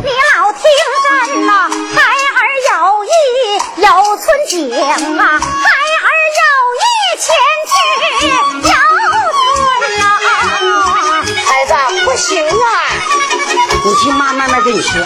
[0.00, 0.62] 你老听
[1.04, 1.50] 真呐、
[1.94, 2.00] 孩
[2.38, 2.72] 儿有
[3.04, 3.08] 意
[3.76, 5.48] 有村景啊，孩
[6.06, 6.42] 儿有
[6.78, 6.86] 意
[7.18, 7.26] 前
[7.66, 7.70] 去
[8.62, 8.70] 游
[9.32, 9.38] 村
[9.98, 10.02] 呐、
[11.44, 11.70] 孩子，
[12.04, 12.66] 不行啊！
[13.84, 15.02] 你听妈慢慢给你说。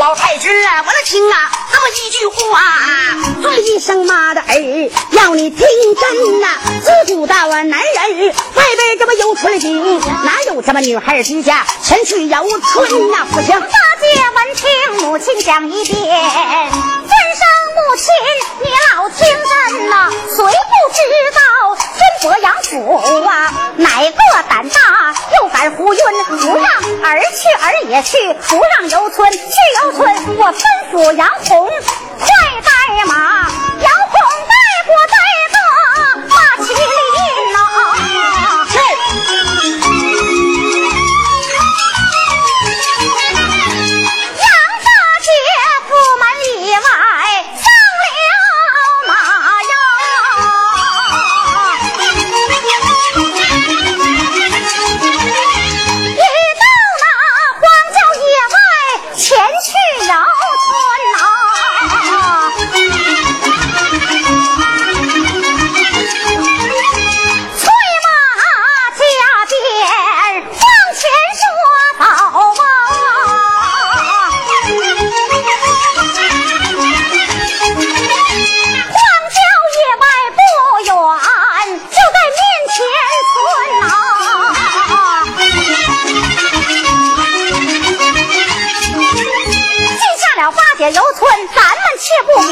[0.00, 2.62] 老太君啊，我来听啊，这么一句话，
[3.42, 6.46] 做一声妈的儿，要你听真呐、
[6.82, 13.60] 自古到啊，男人外边这么有春景，哪有这么女孩之家前去游春呐、不行。
[13.60, 13.66] 大
[14.00, 14.06] 姐
[14.36, 16.70] 闻听母亲讲一遍，
[17.80, 18.06] 母亲，
[18.60, 20.50] 你老听真呐，虽不
[20.92, 21.00] 知
[21.34, 21.40] 道
[22.20, 23.30] 孙伯杨府啊，
[23.76, 26.64] 哪个胆大又敢胡晕，不让
[27.02, 29.38] 儿去儿也去，不让游村去
[29.82, 30.60] 游村，我吩
[30.92, 31.68] 咐杨红
[32.18, 32.28] 快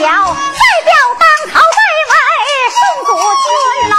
[0.09, 1.81] 表，代表当朝代
[2.47, 2.49] 为
[2.79, 3.11] 宋祖
[3.45, 3.47] 君
[3.91, 3.95] 呐、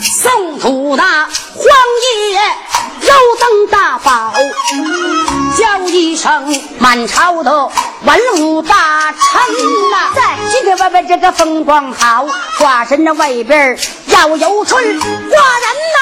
[0.00, 1.12] 宋土的荒
[2.06, 2.08] 野
[3.06, 4.32] 肉灯大宝，
[5.58, 7.70] 叫一声满朝的
[8.04, 9.42] 文武大臣
[9.90, 12.24] 呐、在今天外边这个风光好，
[12.58, 15.98] 寡人那外边要有春，寡人呐、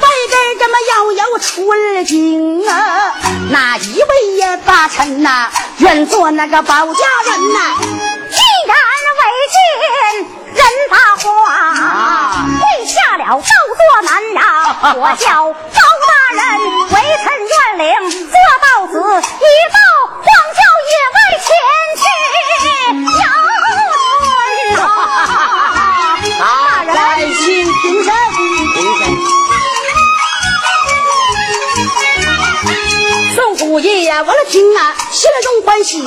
[0.00, 3.14] 外边这么要有春景啊，
[3.50, 7.58] 哪一位呀大臣呐、愿做那个保家人呐、
[8.30, 8.76] 既然
[9.18, 9.56] 为君
[10.54, 10.58] 人
[10.90, 11.26] 大话，
[12.58, 14.42] 跪下了告座难呀！
[14.96, 15.54] 我叫包
[16.08, 16.42] 大人，
[16.88, 19.76] 为臣愿领做道子，一到
[34.26, 36.02] 我了听啊，心中欢喜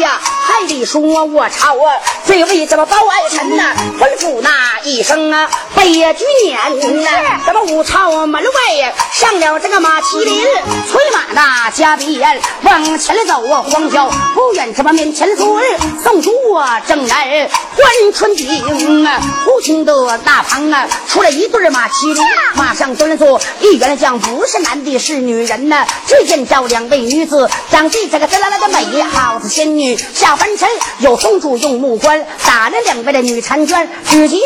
[0.00, 1.96] 呀，还得说我朝啊，
[2.26, 10.42] 这位怎么包爱臣呐，吩咐那一声啊，备举撵呐，咱们武朝门外呀，上了这个马麒麟，
[10.90, 15.62] 催马呐加鞭往前走啊，荒郊不远这么面前村，
[16.02, 22.22] 宋祖啊正然欢春景啊，忽听得大旁啊出来一对马麒麟，
[22.54, 30.68] 马上蹲坐一员将，不是男的是女人呐、只见着两位女子，长得这个滋啦啦的美，好似仙女下凡尘。
[30.98, 34.40] 有宗主用木棺打了两位的女婵娟，只见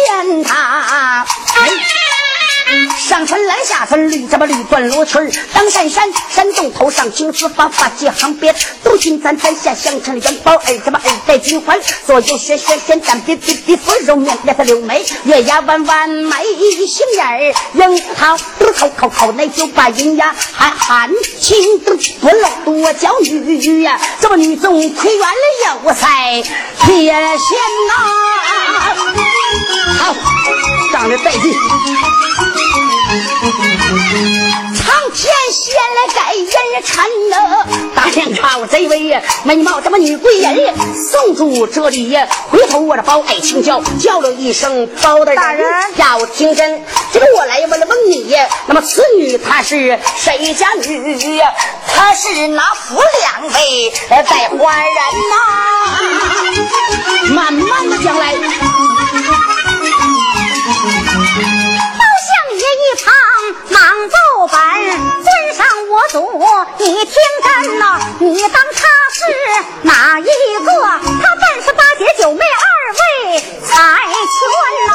[0.45, 1.16] 她。
[2.99, 16.45] 上村来下村，绿这么绿断罗裙儿，当山山山洞头上青丝发，发髻旁边，都金簪簪下香城元宝耳这么耳戴金环，左右旋旋旋蛋比比比芙蓉面脸色柳眉，月牙弯弯眉
[16.87, 21.11] 杏眼儿，樱桃口口口内就把银牙含含
[21.41, 27.59] 情都不露多娇女呀，这么女中亏圆了有才铁线
[27.89, 27.95] 呐，
[29.99, 30.15] 好，
[30.97, 31.43] 长得带劲。
[34.75, 36.49] 苍天仙来改人
[36.83, 37.37] 臣呐！
[37.95, 40.75] 大梁朝这位美貌这么女贵人，
[41.11, 46.83] 宋主这里呀，回头我这包爱卿叫叫了一声包大人，大人要听真，
[47.13, 51.53] 这个我来问了问你呀，那么此女她是谁家女呀？
[51.95, 54.95] 她是那夫两位呃带花人
[55.29, 55.35] 呐、
[57.35, 57.99] 慢慢的
[62.97, 63.13] 唱
[63.71, 64.17] 忙奏
[64.51, 64.59] 本
[65.23, 66.17] 尊上我赌
[66.79, 67.15] 你听
[67.45, 68.79] 真呐你当他
[69.13, 69.21] 是
[69.83, 70.25] 哪一
[70.65, 70.71] 个？
[71.23, 73.75] 他半是八姐九妹二位才
[74.37, 74.41] 俊
[74.87, 74.91] 呐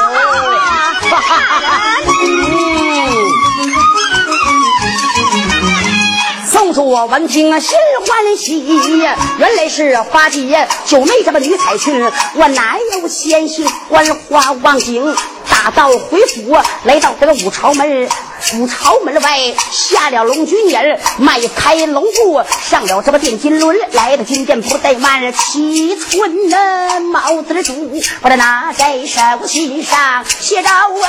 [7.08, 15.14] 闻听心欢喜呀，原来是花姐九妹这么女彩裙，我哪有闲心观花望景？
[15.48, 18.08] 打道回府，来到这个五朝门，
[18.54, 31.00] 武朝门外下了龙驹儿，迈开龙步上了这么电金轮，来到金殿不怠慢，七寸的帽子的珠，把它拿在手心上，写着我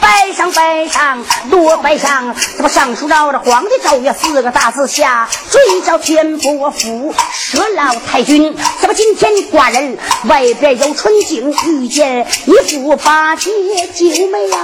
[0.00, 13.50] 拜上拜上多拜上，这不上书绕着皇帝诏曰四个大字下，追着天伯府舍老太君，这不今天寡人外边有春景，遇见你府八戒。
[13.94, 14.58] 九妹呀，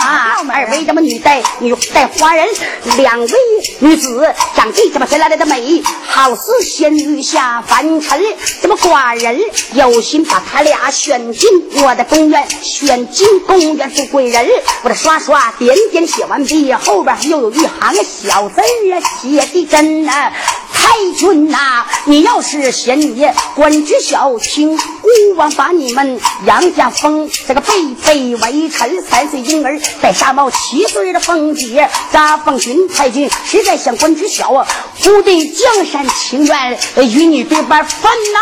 [0.00, 2.48] 二为什么女带女带花人，
[2.96, 3.28] 两位
[3.80, 8.22] 女子长得这么来来的美，好似仙女下凡尘。
[8.62, 9.38] 这么寡人
[9.74, 11.50] 有心把她俩选进
[11.82, 14.48] 我的宫院，选进公园做贵人。
[14.82, 18.60] 我这刷刷点点写完毕，后边又有一行小字
[18.92, 20.32] 啊，写的真呐。
[20.92, 27.72] 太君呐，你要是嫌你官职小，请孤王把你们杨家封这个辈
[28.04, 29.02] 辈为臣。
[29.02, 33.30] 三岁婴儿戴纱帽，七岁的凤姐咋奉君太君？
[33.46, 34.68] 实在想官职小啊，
[35.02, 38.40] 不得江山情愿与你对半分呐。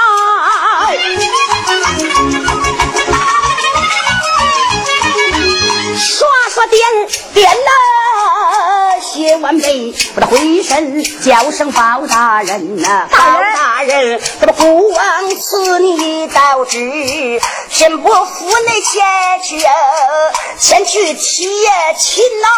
[5.96, 6.80] 刷刷点
[7.32, 7.70] 点呐，
[9.20, 13.18] 写完毕，我得回身叫声包大人呐，包
[13.54, 17.38] 大人，这个孤王赐你道旨，
[17.68, 19.02] 天伯府内前
[19.44, 19.62] 去，
[20.58, 21.20] 前去提
[21.98, 22.48] 亲呐。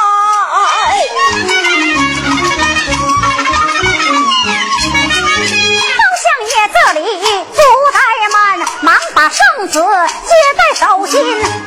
[5.98, 7.04] 包相爷这里
[7.44, 7.60] 不
[7.90, 7.98] 怠
[8.32, 11.20] 慢，忙把圣旨接在手心，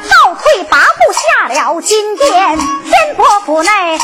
[0.10, 4.00] 倒退八步下了金殿，天伯府内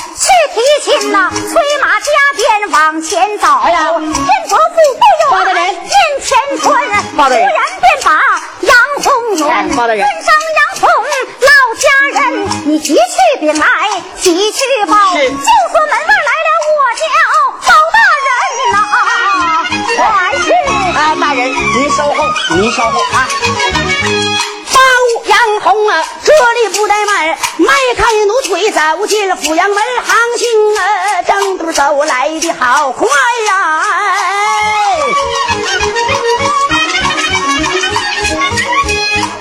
[0.82, 3.48] 亲呐，催马加鞭往前走。
[3.64, 4.16] 哎呀天伯府
[4.74, 6.74] 不远，包大人面前村，
[7.16, 8.10] 包大人突然便把
[8.62, 9.14] 杨红
[9.48, 10.90] 哎远，包大人尊上杨红
[11.42, 11.86] 老家
[12.20, 13.00] 人，你急去
[13.40, 13.66] 禀来，
[14.18, 17.04] 急去报，就说门外来了我家
[17.68, 18.30] 包大人
[18.72, 18.76] 呐、
[19.98, 20.00] 快
[20.44, 20.46] 去！
[20.98, 22.16] 啊，大人，您稍后，
[22.56, 23.30] 您稍后啊。
[25.64, 33.08] 包杨红啊，这里不怠慢，迈开奴腿走进了阜阳门，行情啊，正步走来的好快
[33.48, 33.84] 呀、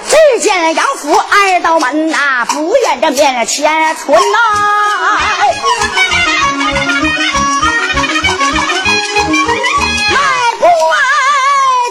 [0.08, 4.38] 只见杨府二道门呐、不远这面前村呐、
[10.10, 10.18] 迈
[10.58, 10.98] 步啊，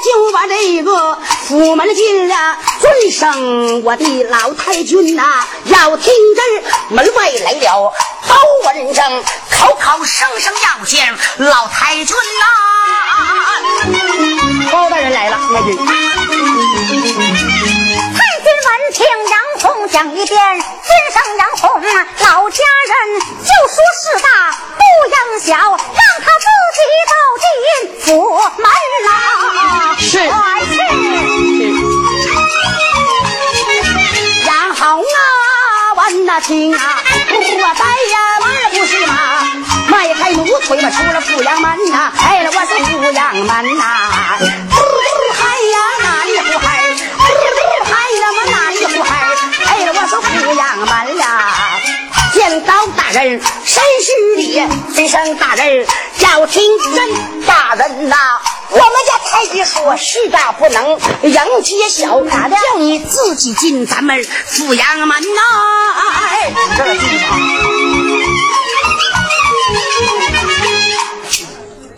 [0.06, 7.92] 就把这一个府门进了，尊声我的老太君呐、要听真，门外来了
[8.28, 8.36] 包
[8.66, 12.46] 文正，口口声声要见老太君呐、
[14.72, 15.76] 包大人来了，太君。
[15.76, 15.84] 太
[18.44, 19.08] 君闻听
[19.92, 24.28] 讲一遍，尊上杨红老家人就说事大
[24.78, 24.82] 不
[25.12, 25.78] 养小，让
[26.22, 27.48] 他自己走进
[28.06, 28.08] 府
[28.58, 28.64] 门
[29.06, 29.10] 啦。
[29.98, 30.34] 是快
[30.66, 30.72] 去！
[34.46, 35.04] 杨红啊，
[35.98, 36.80] 闻那听啊，
[37.28, 37.42] 不我
[37.74, 39.14] 在呀马不是马，
[39.90, 43.99] 迈开奴腿嘛出了富阳门呐、哎了我是富阳门呐、
[55.10, 55.88] 声大人
[56.20, 58.16] 要听真大人呐、
[58.70, 62.56] 我们家太君说事大不能迎接小，咋的？
[62.56, 65.42] 叫你自己进咱们阜阳门呐、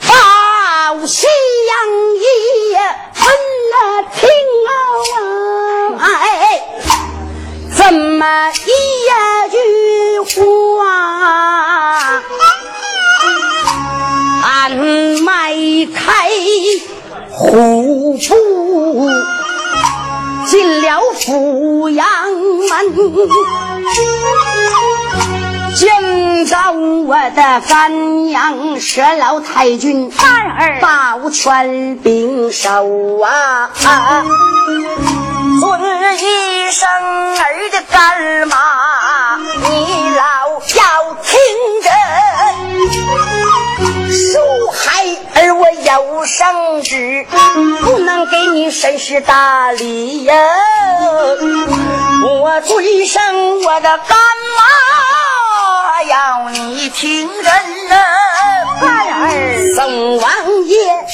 [0.07, 1.27] 报西
[1.67, 1.73] 洋
[2.15, 2.23] 一
[3.13, 3.27] 分
[3.73, 4.29] 了听
[5.99, 6.63] 啊，哎，
[7.75, 8.61] 怎么一
[9.51, 9.57] 句
[10.77, 10.79] 话，
[15.23, 15.53] 迈
[15.93, 16.29] 开
[17.29, 19.09] 虎步
[20.47, 22.05] 进了府阳
[22.69, 22.93] 门。
[25.75, 33.69] 见到我的干娘佘老太君，三儿抱拳并手啊！
[35.59, 35.81] 尊
[36.17, 36.87] 一声
[37.37, 38.55] 儿的干妈，
[39.37, 40.21] 你老
[40.75, 40.81] 要
[41.23, 41.31] 听
[41.83, 41.91] 真。
[44.73, 47.25] 孩儿我有圣旨
[47.81, 50.33] 不能给你绅士大礼呀！
[52.23, 54.17] 我尊声我的干
[54.57, 57.51] 妈要你听真
[57.91, 57.97] 啊，
[58.81, 60.31] 儿送王
[60.65, 61.05] 爷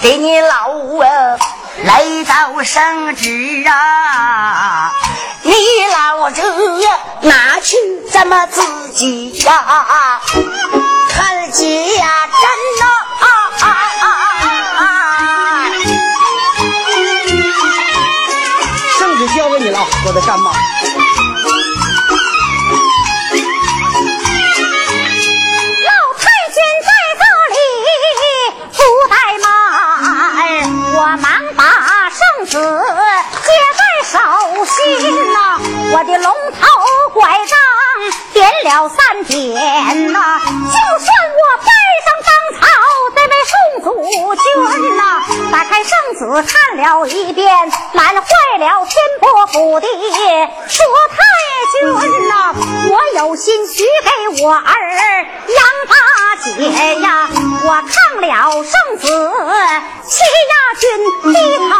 [0.00, 1.38] 给你老啊
[1.84, 4.92] 来到圣旨啊，
[5.42, 5.54] 你
[5.92, 6.42] 老者
[7.20, 7.76] 拿去
[8.10, 10.20] 咱们自己呀
[11.10, 11.62] 看家真
[12.80, 12.91] 呐。
[20.12, 20.18] 老
[26.18, 27.22] 太君在这
[27.54, 27.56] 里
[28.72, 28.78] 不
[29.08, 29.46] 怠慢，
[30.92, 31.24] 我忙
[31.56, 31.60] 把
[32.10, 32.52] 圣旨
[33.42, 34.14] 接在手
[34.66, 34.76] 心
[35.32, 35.36] 呐、
[35.94, 36.28] 我的龙
[36.60, 36.62] 头
[37.14, 37.56] 拐杖
[38.34, 41.11] 点了三点呐、就算
[46.40, 47.46] 看了一遍，
[47.92, 48.22] 难坏
[48.58, 49.90] 了天波府的佘
[51.10, 51.16] 太
[51.72, 52.54] 君呐、
[52.90, 54.60] 我有心许给我儿
[55.48, 55.58] 杨
[55.88, 55.94] 大
[56.42, 56.46] 姐
[57.00, 57.28] 呀，
[57.64, 59.06] 我抗了圣旨，
[60.06, 60.14] 欺
[60.50, 60.84] 压君
[61.32, 61.34] 低
[61.68, 61.70] 头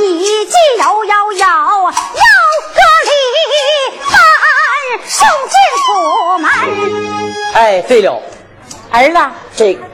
[0.00, 1.46] 一记摇摇摇，
[1.84, 1.90] 要
[2.74, 3.10] 个礼
[4.10, 4.14] 办
[5.06, 5.54] 送进
[5.86, 5.88] 府
[6.38, 6.48] 门。
[7.54, 8.22] 哎，对了，
[8.90, 9.18] 儿子，
[9.56, 9.89] 这你你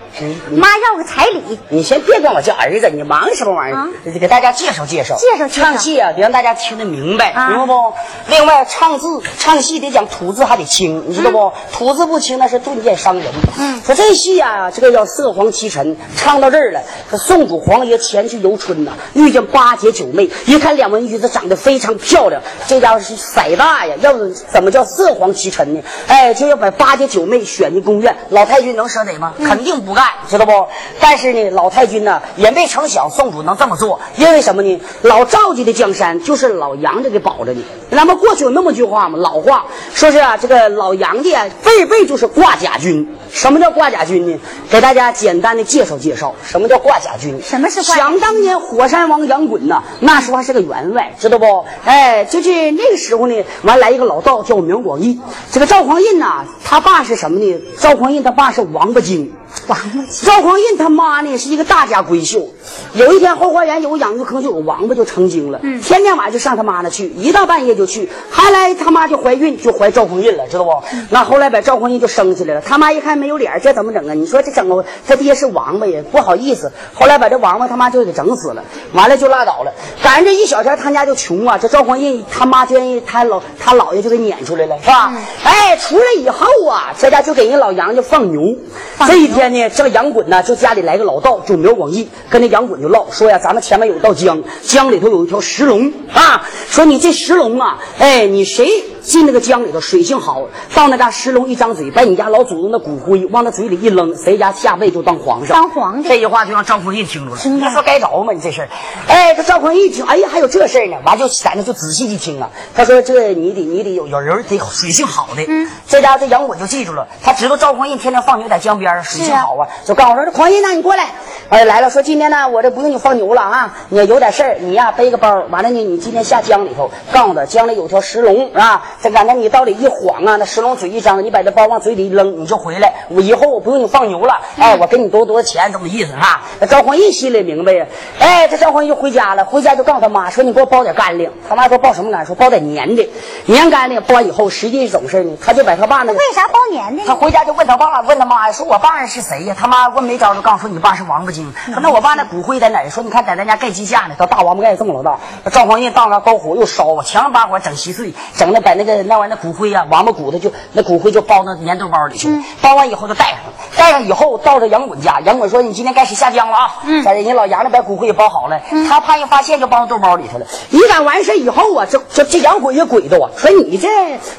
[0.51, 7.93] 妈要个彩礼，你先别管我叫儿子，你忙什么玩意儿给大家介绍介绍，介绍介绍唱戏啊，得让大家听得明白，啊明白不？
[8.29, 11.53] 另外，唱字唱戏得讲吐字还得清，你知道不？
[11.73, 13.27] 吐字不清那是顿见伤人。
[13.59, 16.81] 嗯说这戏啊，这个叫色皇七臣，唱到这儿了。
[17.09, 25.83] 说宋祖皇爷前去游春呐，遇见八姐九妹，一看两文女子长得非常漂亮，这家伙是色大呀，要不怎么叫色皇七臣呢？
[26.09, 29.35] 哎，就要把八姐九妹选进宫院，老太君能舍得吗？
[29.45, 30.53] 肯定不干，知道不？
[31.01, 34.81] 但是呢，老太君呢也没成想宋祖能这么做，因为什么呢？
[35.03, 37.63] 老赵家的江山就是老杨家给保着呢。
[37.91, 43.17] 那么过去有那么句话嘛，老话说是啊，这个老杨家啊辈辈就是挂甲军。
[43.31, 44.39] 什么叫挂甲军呢？
[44.71, 47.41] 给大家简单的介绍介绍，什么叫挂甲军？
[47.43, 51.65] 什么是挂想当年火山王杨衮呐，那时候还是个员外，知道不？
[51.85, 55.21] 哎，就是那个时候呢，完来一个老道叫苗广义，
[55.53, 57.63] 这个赵匡胤呐，他爸是什么呢？
[57.79, 59.33] 赵匡胤他爸是王八精。
[59.69, 62.51] 王八精赵匡胤他妈呢是一个大家闺秀，
[62.95, 70.73] 有一天后花园有个养鱼坑，就有王八就成精了，嗯天天晚上就上他妈那去，一到半夜就去，后来他妈就怀孕，就怀赵匡胤了，知道不？
[71.11, 74.15] 那后来把赵匡胤就生下来了，他妈一看没有脸，这怎么整啊？
[74.15, 78.63] 你说这整个他爹是王八呀，不好意思，后来把这王八他妈就给整死了，
[78.93, 79.73] 完了就拉倒了。
[80.03, 85.13] 赶上这一小天，他家就穷啊，这赵匡胤他妈就让人他老他姥爷就给撵出来了，是吧？
[85.45, 88.57] 哎，出来以后啊，这家就给人老杨家放牛。
[88.97, 98.67] 放这一天呢，这个杨衮呢，就家里来个老道，就苗广义，跟那杨衮就唠说呀，咱们前面有道江，江里头有一条石龙啊，说你这石龙啊，哎，你谁
[99.03, 105.55] 进那个江里头，水性好，到那嘎石龙一张嘴，把你家老祖宗的骨灰往他嘴里一扔，谁家下辈就当皇上。
[105.55, 108.33] 当皇帝这句话就让赵匡胤听着了，说该着吗？
[108.33, 108.69] 你这事儿，
[109.09, 121.05] 哎，这赵匡胤一听，哎呀，还有这事儿呢，完就在那就仔细一听啊，他说这你得你得有有人得水性好的，嗯，这家这杨衮就记住了，他知道赵匡胤天天放牛在江边儿，水性是啊好啊，就告诉我说这匡胤呐，你过来，
[121.49, 136.43] 哎来了，说今天呢我这不用你放牛了啊，你有点事儿，你呀背个包，完了呢你今天下江里头，告诉他江里有条石龙啊，这赶着你到里一晃啊，那石龙嘴一张，你把这包往嘴里一扔，你就回来，我以后我不用你放牛了，哎，我给你多多钱，怎么意思啊。
[136.61, 137.87] 那赵匡胤心里明白呀，
[138.19, 142.27] 哎，这赵匡胤就回家了，回家就告诉他妈说你给我包点干粮，他妈说包什么干粮？
[142.27, 143.09] 说包点粘的，
[143.47, 145.37] 粘干粮包完以后，实际是怎么事呢？
[145.45, 147.05] 他就把他爸那个为啥包年的呢？
[147.07, 149.55] 他回家就问他爸，问他妈，说我爸是谁呀？
[149.59, 151.53] 他妈问没招就告诉说你爸是王八精。
[151.67, 152.91] 说那我爸那骨灰在哪儿？
[152.91, 155.19] 说你看在咱家盖鸡架呢，他大王八盖这么老大。
[155.51, 162.29] 赵匡胤到那高火又烧啊，强把火整稀碎，整的把那个那玩意儿骨灰呀、王八骨头就那骨灰就包那粘豆包里去。
[162.61, 163.37] 包完以后就带上，
[163.77, 170.47] 带上以后到了杨衮家，杨衮说你今天该是下江了啊，嗯在人家老杨那把骨灰也包好了，他怕人发现就包到豆包里头了。
[170.71, 173.89] 一赶完事以后啊，这这这杨衮也鬼道啊，说你这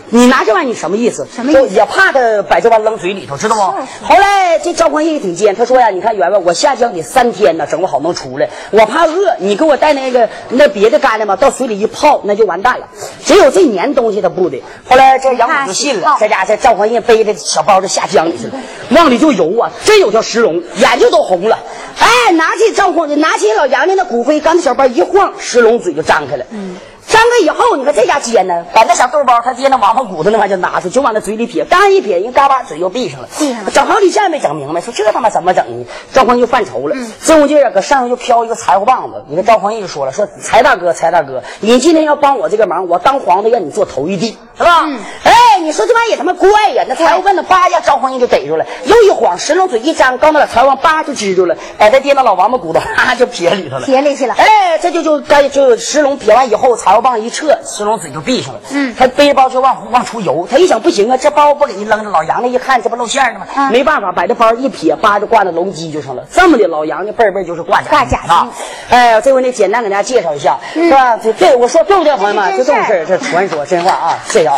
[0.10, 1.28] 你拿这玩意儿你什么意思？
[1.34, 3.62] 什么意思也怕他把这玩意扔嘴里头，知道不？
[4.06, 4.27] 后来
[4.64, 12.88] 这赵匡胤也挺贱，他说呀，你看员外，我下江得三天呢，整不好能出来，我怕饿，你给我带那个那别的干粮吧，到水里一泡，那就完蛋了。
[13.24, 14.62] 只有这粘东西他不得。
[14.90, 18.54] 后来这杨伟就信了，这家这赵匡胤背着小包就下江里去了，
[18.90, 21.60] 往里就游啊，真有条石龙，眼睛都红了。
[22.00, 26.46] 哎，拿起赵匡胤，拿起老杨家那骨灰，刚那小包一晃，石龙嘴就张开了。
[26.52, 26.78] 嗯。
[27.08, 33.30] 张开以后，你看这家奸呢，把那小豆包他爹那王八骨头那玩意儿就拿出，就往那嘴里撇，刚一撇，人嘎巴嘴又闭上了。
[33.40, 35.86] 闭上了整好几下没整明白，说这他妈怎么整呢？
[36.14, 39.24] 赵匡胤就犯愁了，这会劲儿搁上头就飘一个柴火棒子。
[39.30, 44.86] 你看赵匡胤就说了，说柴大哥，柴大哥，你今天要帮我这个忙，我当皇帝让你做头一帝是吧？
[45.24, 46.84] 哎，你说这玩意也他妈怪呀！
[46.88, 54.34] 那柴火棍子叭一下，赵匡胤就逮住了，又一晃，石龙嘴一张，刚到了财王叭就支住了，哎，他爹那老王八骨头 哈就撇里头了，撇里去了。
[54.38, 58.60] 哎，这就就该就石龙撇完以后，财王棒一撤，石龙嘴就闭上了。
[58.72, 63.70] 嗯，他背着包就往往出游，他一想不行啊，这包不给人扔了，老杨家一看这不露馅了吗？
[63.70, 66.24] 没办法，把这包一撇，叭就挂在龙机就上了。
[66.32, 68.50] 这么的，老杨家辈辈就是挂挂假啊。
[68.90, 71.18] 哎，这回呢，简单给大家介绍一下，是吧？
[71.18, 72.58] 这对我说对不对，朋友们？
[72.58, 74.18] 就这种事儿，这传说真话啊！
[74.26, 74.58] 谢谢啊。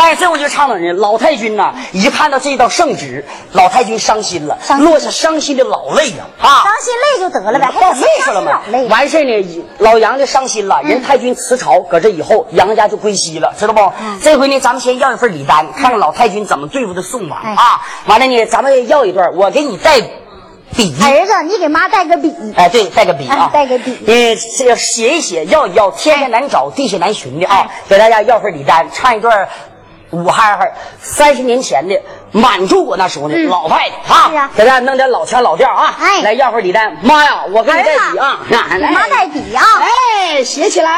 [0.00, 0.92] 但是这回就唱哪呢？
[0.92, 6.24] 老太君呐，一看到这道圣旨，老太君伤心了，落下伤心的老泪呀！
[6.40, 8.62] 啊，伤心泪就得了呗，倒泪上了嘛。
[8.88, 13.92] 完事呢，老杨家伤心了，人太君辞朝，搁这以后，杨家就归西了，知道不？
[14.22, 17.80] 这回呢，咱们先要一份礼单，看看老太君怎么对付的宋王啊。
[18.06, 20.00] 完了呢，咱们要一段，我给你带。
[20.76, 22.32] 笔，儿子，你给妈带个笔。
[22.54, 23.98] 哎，对，带个笔啊，带个笔。
[24.06, 29.48] 你这写一写，要一要，天下难找，地下难寻的啊，给大家要份礼单，唱一段
[30.10, 30.66] 武哈哈
[31.00, 32.00] 三十年前的
[32.32, 36.96] 满洲国那时候的老派的啊，给大家弄点老腔老调啊，来要份礼单。
[37.02, 38.38] 妈呀，我给你带笔啊，
[38.92, 40.90] 妈带笔啊，哎，写起来。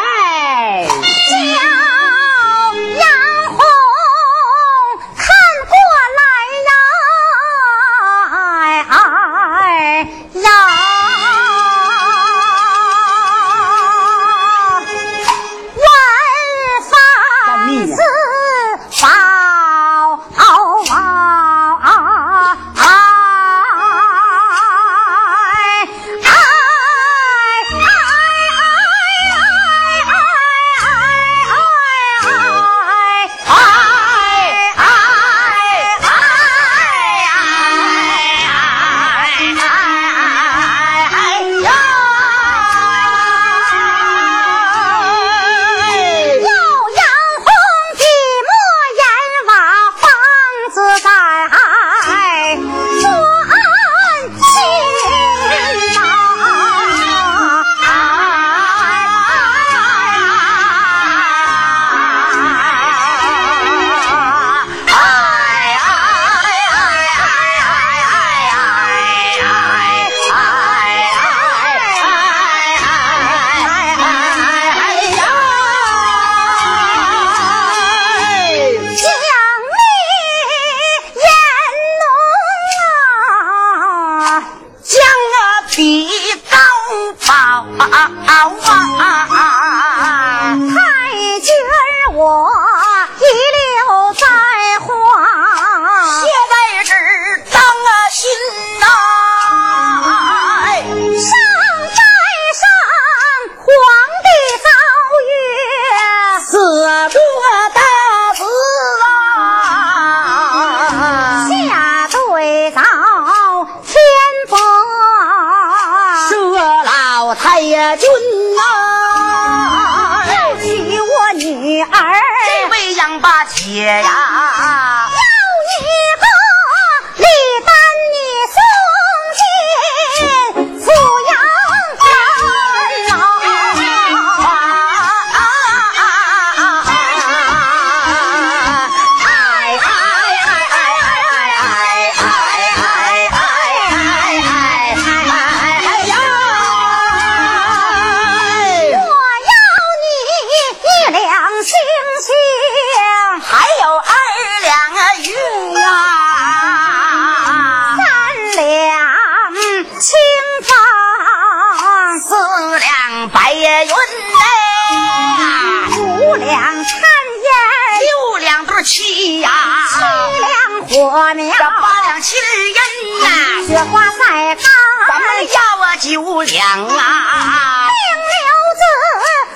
[176.45, 178.01] 娘啊，命
[178.31, 178.39] 留
[178.79, 178.83] 子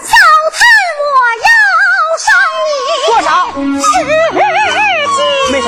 [0.03, 0.13] 早
[0.55, 0.57] 叹
[1.15, 1.49] 我要
[2.19, 2.27] 生
[2.67, 2.71] 你，
[3.07, 3.29] 多少
[3.83, 3.95] 十
[5.53, 5.67] 没少。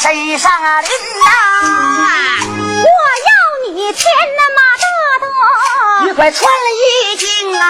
[0.00, 1.26] 身上啊淋呐，
[2.84, 3.30] 我要
[3.72, 4.04] 你天
[4.36, 4.86] 那么大
[5.20, 5.24] 的，
[6.08, 7.64] 一块穿衣襟啊，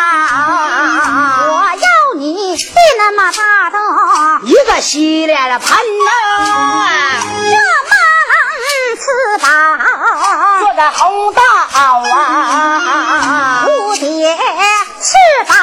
[1.48, 3.78] 我要你地那么大的，
[4.46, 6.10] 一个洗脸的盆呐，
[7.48, 7.56] 这
[7.88, 7.96] 满
[8.98, 9.02] 翅
[9.40, 9.48] 膀，
[10.60, 14.36] 做个红道啊，蝴蝶
[15.00, 15.56] 翅膀，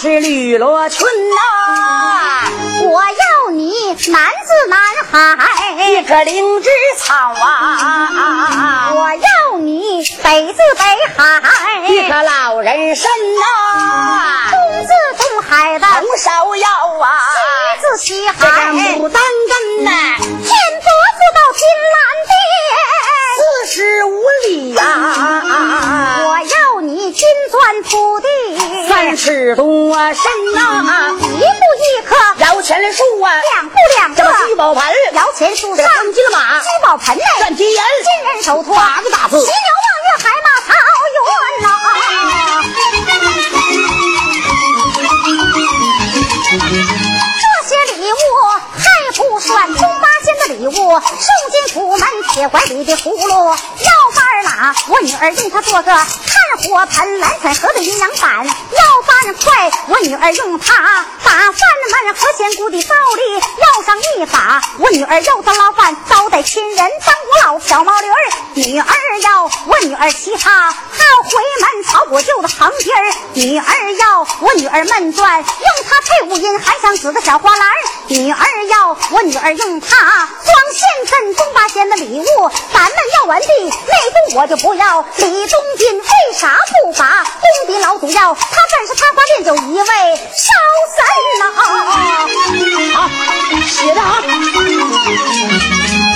[0.00, 1.34] 是绿罗裙呐，
[2.88, 3.72] 我要你
[4.12, 4.78] 男子男
[5.10, 10.84] 孩，一棵灵芝草啊，我要你北自北
[11.16, 13.42] 海，一棵老人参呐，
[14.52, 16.68] 东自东海的红芍药
[17.00, 19.20] 啊，西自西这个海，牡丹
[29.18, 36.60] 尺多深呐，一步一棵，摇钱树啊，两步两个聚，宝盆，摇钱树这上个金马。
[36.60, 38.76] 聚宝盆内，站金人，金人手托。
[38.76, 39.40] 八个大字。
[39.40, 40.72] 骑牛望月海马草
[41.26, 41.68] 原呐。
[47.40, 48.14] 这些礼物
[48.78, 48.84] 还
[49.16, 51.00] 不算猪八仙的礼物，送
[51.50, 51.87] 进府门
[52.32, 53.56] 铁怀里的葫芦，要
[54.12, 56.06] 饭拿，我女儿用它做个炭
[56.62, 68.14] 火盆，蓝采和的阴阳板，要饭筷，我女儿用它把饭门和仙姑的灶里要上一把，我女儿要做捞饭招待亲人，当我老小毛驴儿，
[68.54, 68.86] 女儿
[69.22, 75.46] 要我女儿骑它还要回门朝我舅的旁边儿，女儿要我女儿闷转，用
[75.88, 77.68] 它配五音还像紫的小花篮，
[78.08, 82.24] 女儿要我女儿用它装现赠中八仙的礼礼物，
[82.72, 88.34] 咱们要完毕，内功我就不要李东金，为啥不把功底老祖要？
[88.34, 90.52] 他本是插花恋酒一位烧
[90.96, 91.04] 神
[91.38, 91.44] 呐、
[92.96, 92.98] 啊，
[93.68, 94.22] 写的啊，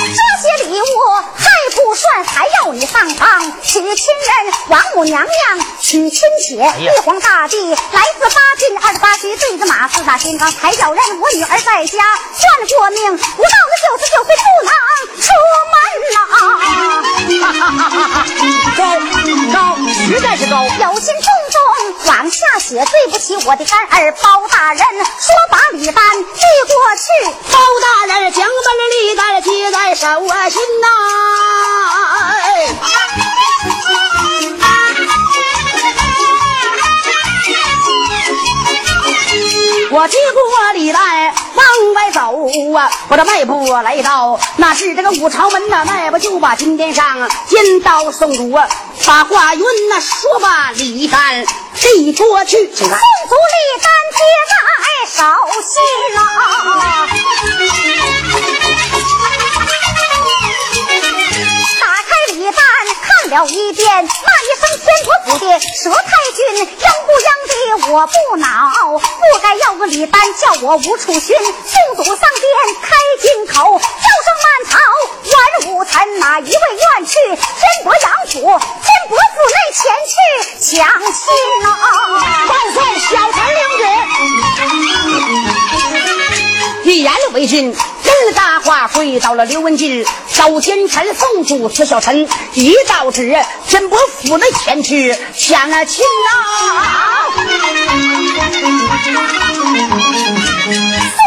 [0.09, 0.85] 这些礼物
[1.75, 3.95] 不算，还要你上堂娶亲人，
[4.69, 7.77] 王母娘娘娶亲姐，玉皇大帝来
[8.19, 11.03] 自八进二十八虚，对着马四大金刚才叫人。
[11.21, 11.99] 我女儿在家
[12.37, 14.71] 算过命，不到那九十九岁不能
[15.23, 15.29] 出
[15.73, 15.75] 门
[16.13, 16.19] 呐、
[18.77, 18.81] 高
[19.53, 20.55] 高，实在是高。
[20.65, 21.57] 有心重重
[22.07, 27.05] 往下写，对不起我的干儿包大人，说把礼单递过去。
[27.51, 31.52] 包大人将本的礼单接在手啊心呐、哎
[39.95, 41.03] 我接过礼单
[41.55, 48.67] 往外走啊，我这迈步来到，那是这个武朝门呐，迈步就把金殿上尖刀送主啊，
[49.07, 52.99] 把话云呐说把礼单递过去，请看。
[52.99, 54.55] 送足李丹接在
[55.13, 55.21] 手
[55.63, 55.73] 心
[56.15, 56.19] 呐、
[63.33, 66.67] 了一遍，骂一声天国府的佘太君，应
[67.07, 68.45] 不应的我不恼，
[68.99, 71.35] 不该要个礼单叫我无处寻。
[71.35, 72.45] 宋祖上殿
[72.83, 72.91] 开
[73.23, 74.77] 金口，叫声满朝
[75.25, 77.39] 文武臣，哪一位愿去天
[77.85, 78.41] 伯杨府？
[78.41, 79.81] 天伯府内前
[80.13, 80.15] 去
[80.77, 81.25] 抢亲
[81.63, 81.67] 呐、
[82.49, 83.61] 万岁，小臣领
[85.47, 85.52] 旨。
[87.03, 93.37] 言为尽，真大话跪到了刘文静，赵奸臣宋主此小臣一道旨，
[93.69, 96.31] 真伯府内前去抢了亲呐。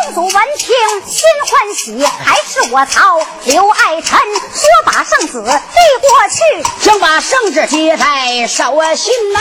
[0.06, 0.74] 宋祖闻听
[1.06, 4.18] 心欢喜，还是我曹刘爱臣
[4.54, 6.64] 说把圣旨递过去。
[6.82, 9.40] 想把圣旨接在手心呐。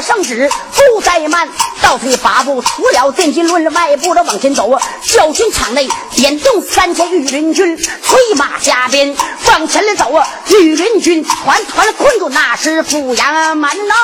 [0.00, 0.50] 圣旨
[0.92, 1.48] 不怠慢，
[1.82, 10.26] 倒退八步，除了电金轮外部的往前走啊，教军场内点动三千御林军，催马加鞭往前来走啊！
[10.48, 13.94] 御林军团团困住那是阜阳门呐、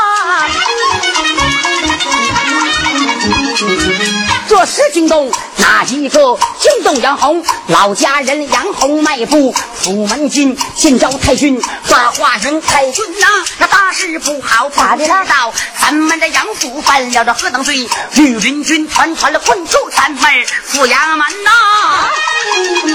[4.53, 6.39] 这时惊动哪一个？
[6.61, 15.25] 惊动杨红，老家人杨红迈步府门进，见着太君，把话人太君呐、那大事不好，咋的了？
[15.25, 17.89] 到咱们的杨府犯了这何等罪？
[18.13, 20.21] 绿林军团团的困住咱们
[20.67, 21.51] 府衙门呐、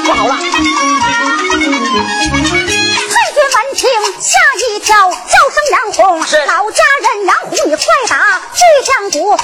[0.06, 0.38] 不好了！
[0.38, 0.44] 太
[3.34, 3.90] 君闻听
[4.22, 4.38] 吓
[4.76, 9.36] 一跳，叫声杨红，是老家人杨红，你快打巨将鼓，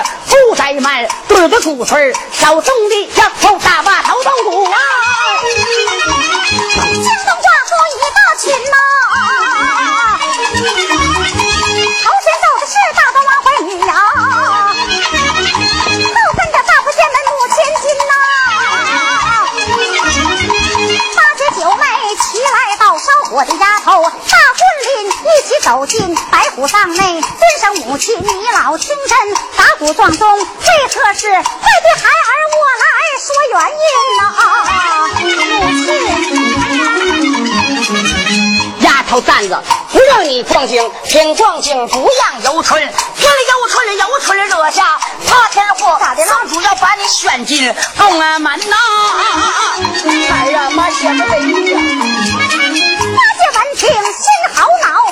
[0.00, 4.78] 住宅门对着古村小兄弟家后大坝头都堵啊。
[6.80, 8.76] 江中挂出一大群哪
[12.02, 13.92] 朝前走的是大东王怀女啊
[15.92, 18.12] 后跟着大福仙门五千金哪
[21.16, 21.84] 八姐九妹
[22.16, 26.00] 齐来到烧火的丫头大婚礼一起走进
[26.62, 27.24] 白虎帐内，尊
[27.60, 29.18] 上母亲，你老亲身，
[29.56, 31.28] 打鼓撞钟，为何是？
[31.28, 32.86] 快对孩儿我来
[33.18, 33.84] 说原因
[34.16, 34.22] 呐、
[35.58, 35.74] 母
[37.82, 37.90] 亲，
[38.84, 48.76] 丫头站着，不让你撞镜，听撞镜不让游春，听了游春游春惹下塌天祸，咋的了主要把你选进宫门呐！
[50.30, 51.34] 哎呀妈，写的这
[51.72, 51.80] 呀！
[53.16, 54.22] 八戒闻听心
[54.54, 55.11] 好恼，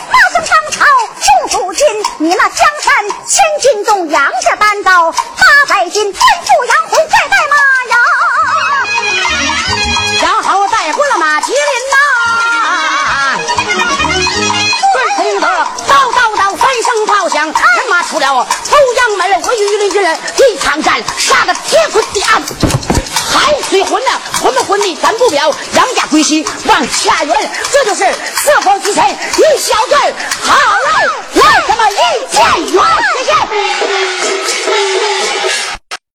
[1.51, 1.85] 众主君，
[2.19, 2.95] 你那江山
[3.27, 5.17] 千斤重，杨家单刀八
[5.69, 7.57] 百斤，吩咐杨洪快带马
[7.91, 7.97] 呀！
[10.23, 11.57] 然后带过了马麒麟
[11.91, 11.99] 呐，
[14.93, 15.47] 顺听得
[15.89, 17.55] 叨叨叨三声炮响，人
[17.91, 18.47] 马出了欧
[18.95, 22.41] 阳门，我与李人一场战，杀得天昏地暗。
[23.51, 24.11] 海水混呐，
[24.41, 28.05] 混不混的咱不表，杨家归西往下园，这就是
[28.37, 30.15] 四方之臣一小队。
[30.41, 31.97] 好嘞来，咱们一
[32.33, 32.81] 见圆，